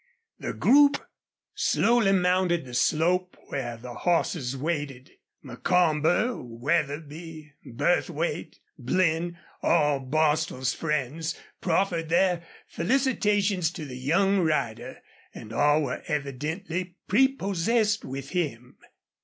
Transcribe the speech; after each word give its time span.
The 0.39 0.53
group 0.53 0.97
slowly 1.53 2.11
mounted 2.11 2.65
the 2.65 2.73
slope 2.73 3.37
where 3.49 3.77
the 3.77 3.93
horses 3.93 4.57
waited. 4.57 5.11
Macomber, 5.43 6.41
Wetherby, 6.41 7.53
Burthwait, 7.75 8.55
Blinn 8.79 9.37
all 9.61 9.99
Bostil's 9.99 10.73
friends 10.73 11.39
proffered 11.61 12.09
their 12.09 12.41
felicitations 12.65 13.69
to 13.73 13.85
the 13.85 13.95
young 13.99 14.39
rider, 14.39 15.03
and 15.35 15.53
all 15.53 15.83
were 15.83 16.01
evidently 16.07 16.95
prepossessed 17.07 18.03
with 18.03 18.29
him. 18.31 18.77